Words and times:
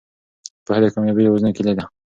پوهه 0.65 0.79
د 0.83 0.85
کامیابۍ 0.93 1.21
یوازینۍ 1.23 1.53
کیلي 1.57 1.73
ده. 1.77 1.83